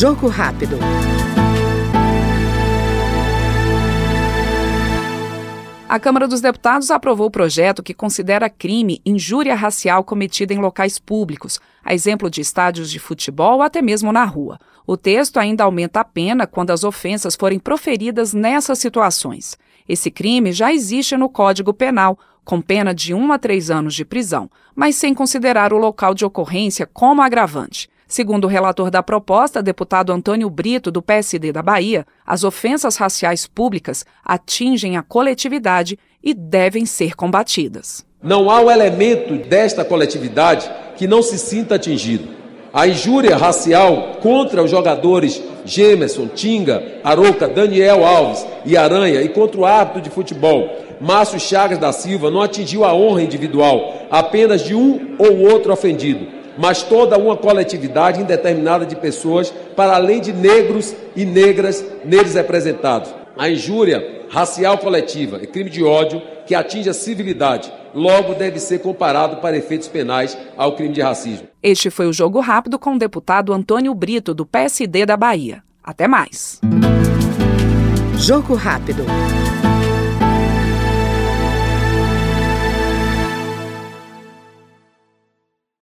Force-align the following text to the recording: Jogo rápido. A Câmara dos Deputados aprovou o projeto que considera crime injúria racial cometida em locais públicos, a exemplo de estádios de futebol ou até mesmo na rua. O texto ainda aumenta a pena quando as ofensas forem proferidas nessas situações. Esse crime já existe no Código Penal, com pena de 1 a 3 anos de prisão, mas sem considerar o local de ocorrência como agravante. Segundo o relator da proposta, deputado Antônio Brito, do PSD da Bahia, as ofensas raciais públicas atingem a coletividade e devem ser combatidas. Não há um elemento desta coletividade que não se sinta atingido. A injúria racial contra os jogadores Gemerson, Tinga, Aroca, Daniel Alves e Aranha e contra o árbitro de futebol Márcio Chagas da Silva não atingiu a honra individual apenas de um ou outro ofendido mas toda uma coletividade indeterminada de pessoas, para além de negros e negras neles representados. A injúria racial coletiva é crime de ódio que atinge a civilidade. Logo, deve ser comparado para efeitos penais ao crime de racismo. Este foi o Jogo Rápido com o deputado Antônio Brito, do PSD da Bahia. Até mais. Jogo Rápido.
Jogo 0.00 0.28
rápido. 0.28 0.78
A 5.86 6.00
Câmara 6.00 6.26
dos 6.26 6.40
Deputados 6.40 6.90
aprovou 6.90 7.26
o 7.26 7.30
projeto 7.30 7.82
que 7.82 7.92
considera 7.92 8.48
crime 8.48 9.02
injúria 9.04 9.54
racial 9.54 10.02
cometida 10.02 10.54
em 10.54 10.58
locais 10.58 10.98
públicos, 10.98 11.60
a 11.84 11.92
exemplo 11.92 12.30
de 12.30 12.40
estádios 12.40 12.90
de 12.90 12.98
futebol 12.98 13.56
ou 13.56 13.62
até 13.62 13.82
mesmo 13.82 14.10
na 14.10 14.24
rua. 14.24 14.58
O 14.86 14.96
texto 14.96 15.36
ainda 15.36 15.64
aumenta 15.64 16.00
a 16.00 16.04
pena 16.04 16.46
quando 16.46 16.70
as 16.70 16.82
ofensas 16.82 17.36
forem 17.36 17.58
proferidas 17.58 18.32
nessas 18.32 18.78
situações. 18.78 19.58
Esse 19.86 20.10
crime 20.10 20.50
já 20.50 20.72
existe 20.72 21.14
no 21.14 21.28
Código 21.28 21.74
Penal, 21.74 22.18
com 22.42 22.62
pena 22.62 22.94
de 22.94 23.12
1 23.12 23.32
a 23.32 23.38
3 23.38 23.70
anos 23.70 23.94
de 23.94 24.06
prisão, 24.06 24.50
mas 24.74 24.96
sem 24.96 25.12
considerar 25.12 25.74
o 25.74 25.78
local 25.78 26.14
de 26.14 26.24
ocorrência 26.24 26.86
como 26.86 27.20
agravante. 27.20 27.90
Segundo 28.10 28.46
o 28.46 28.48
relator 28.48 28.90
da 28.90 29.04
proposta, 29.04 29.62
deputado 29.62 30.12
Antônio 30.12 30.50
Brito, 30.50 30.90
do 30.90 31.00
PSD 31.00 31.52
da 31.52 31.62
Bahia, 31.62 32.04
as 32.26 32.42
ofensas 32.42 32.96
raciais 32.96 33.46
públicas 33.46 34.04
atingem 34.24 34.96
a 34.96 35.02
coletividade 35.02 35.96
e 36.20 36.34
devem 36.34 36.84
ser 36.84 37.14
combatidas. 37.14 38.04
Não 38.20 38.50
há 38.50 38.62
um 38.62 38.68
elemento 38.68 39.36
desta 39.48 39.84
coletividade 39.84 40.68
que 40.96 41.06
não 41.06 41.22
se 41.22 41.38
sinta 41.38 41.76
atingido. 41.76 42.30
A 42.72 42.88
injúria 42.88 43.36
racial 43.36 44.16
contra 44.20 44.60
os 44.60 44.72
jogadores 44.72 45.40
Gemerson, 45.64 46.26
Tinga, 46.26 46.82
Aroca, 47.04 47.46
Daniel 47.46 48.04
Alves 48.04 48.44
e 48.66 48.76
Aranha 48.76 49.22
e 49.22 49.28
contra 49.28 49.60
o 49.60 49.64
árbitro 49.64 50.02
de 50.02 50.10
futebol 50.10 50.68
Márcio 51.00 51.38
Chagas 51.38 51.78
da 51.78 51.92
Silva 51.92 52.28
não 52.28 52.42
atingiu 52.42 52.84
a 52.84 52.92
honra 52.92 53.22
individual 53.22 53.94
apenas 54.10 54.64
de 54.64 54.74
um 54.74 55.14
ou 55.16 55.38
outro 55.48 55.72
ofendido 55.72 56.39
mas 56.60 56.82
toda 56.82 57.16
uma 57.16 57.38
coletividade 57.38 58.20
indeterminada 58.20 58.84
de 58.84 58.94
pessoas, 58.94 59.50
para 59.74 59.94
além 59.94 60.20
de 60.20 60.30
negros 60.30 60.94
e 61.16 61.24
negras 61.24 61.82
neles 62.04 62.34
representados. 62.34 63.14
A 63.36 63.48
injúria 63.48 64.26
racial 64.28 64.76
coletiva 64.76 65.38
é 65.42 65.46
crime 65.46 65.70
de 65.70 65.82
ódio 65.82 66.20
que 66.46 66.54
atinge 66.54 66.90
a 66.90 66.92
civilidade. 66.92 67.72
Logo, 67.94 68.34
deve 68.34 68.60
ser 68.60 68.80
comparado 68.80 69.38
para 69.38 69.56
efeitos 69.56 69.88
penais 69.88 70.36
ao 70.54 70.76
crime 70.76 70.92
de 70.92 71.00
racismo. 71.00 71.48
Este 71.62 71.88
foi 71.88 72.06
o 72.06 72.12
Jogo 72.12 72.40
Rápido 72.40 72.78
com 72.78 72.94
o 72.94 72.98
deputado 72.98 73.54
Antônio 73.54 73.94
Brito, 73.94 74.34
do 74.34 74.44
PSD 74.44 75.06
da 75.06 75.16
Bahia. 75.16 75.62
Até 75.82 76.06
mais. 76.06 76.60
Jogo 78.18 78.54
Rápido. 78.54 79.04